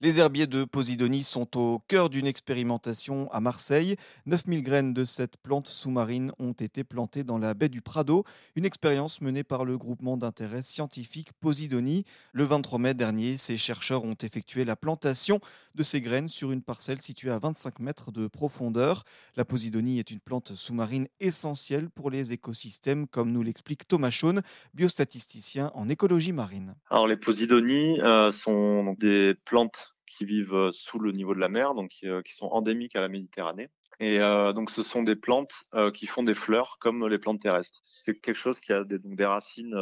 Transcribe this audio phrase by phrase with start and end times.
[0.00, 3.96] Les herbiers de Posidonie sont au cœur d'une expérimentation à Marseille.
[4.26, 8.22] 9000 graines de cette plante sous-marine ont été plantées dans la baie du Prado,
[8.54, 12.04] une expérience menée par le groupement d'intérêt scientifique Posidonie.
[12.32, 15.40] Le 23 mai dernier, ces chercheurs ont effectué la plantation
[15.74, 19.02] de ces graines sur une parcelle située à 25 mètres de profondeur.
[19.34, 24.42] La Posidonie est une plante sous-marine essentielle pour les écosystèmes, comme nous l'explique Thomas Chaune,
[24.74, 26.76] biostatisticien en écologie marine.
[26.88, 31.74] Alors les Posidonies euh, sont des plantes qui vivent sous le niveau de la mer,
[31.74, 33.68] donc qui, sont endémiques à la Méditerranée.
[34.00, 37.80] Et donc, ce sont des plantes qui font des fleurs comme les plantes terrestres.
[37.82, 39.74] C'est quelque chose qui a des, donc, des racines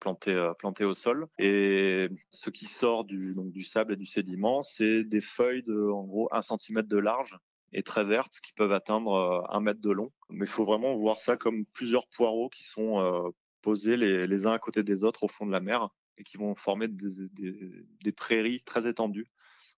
[0.00, 1.26] plantées, au sol.
[1.38, 6.04] Et ce qui sort du, du sable et du sédiment, c'est des feuilles de, en
[6.04, 7.36] gros, 1 cm de large
[7.72, 10.12] et très vertes qui peuvent atteindre un mètre de long.
[10.28, 14.58] Mais il faut vraiment voir ça comme plusieurs poireaux qui sont posés les, uns à
[14.58, 18.88] côté des autres au fond de la mer et qui vont former des, prairies très
[18.88, 19.26] étendues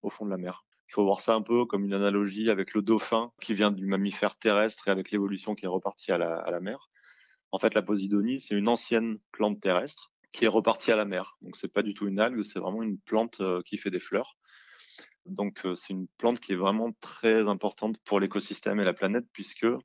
[0.02, 0.64] au fond de la mer.
[0.88, 3.86] Il faut voir ça un peu comme une analogie avec le dauphin qui vient du
[3.86, 6.90] mammifère terrestre et avec l'évolution qui est repartie à la, mer.
[7.50, 11.36] En fait, la posidonie, c'est une ancienne plante terrestre qui est repartie à la mer.
[11.40, 14.00] Donc, c'est pas du tout une algue, c'est vraiment une plante euh, qui fait des
[14.00, 14.36] fleurs.
[15.26, 19.26] Donc, euh, c'est une plante qui est vraiment très importante pour l'écosystème et la planète
[19.32, 19.78] puisque euh,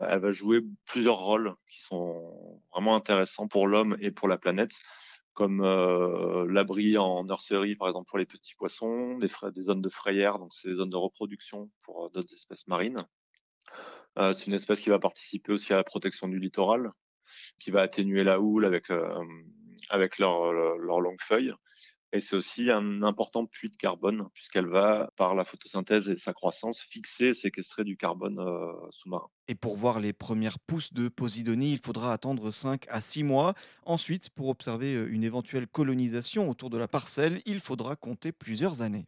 [0.00, 4.72] elle va jouer plusieurs rôles qui sont vraiment intéressants pour l'homme et pour la planète
[5.34, 9.88] comme euh, l'abri en nurserie, par exemple, pour les petits poissons, des, des zones de
[9.88, 13.06] frayère, donc c'est des zones de reproduction pour euh, d'autres espèces marines.
[14.18, 16.92] Euh, c'est une espèce qui va participer aussi à la protection du littoral,
[17.58, 18.92] qui va atténuer la houle avec,
[19.88, 21.54] avec leurs leur longues feuilles.
[22.14, 26.34] Et c'est aussi un important puits de carbone, puisqu'elle va, par la photosynthèse et sa
[26.34, 29.28] croissance, fixer et séquestrer du carbone euh, sous-marin.
[29.48, 33.54] Et pour voir les premières pousses de Posidonie, il faudra attendre 5 à 6 mois.
[33.86, 38.82] Ensuite, pour observer euh, une éventuelle colonisation autour de la parcelle, il faudra compter plusieurs
[38.82, 39.06] années.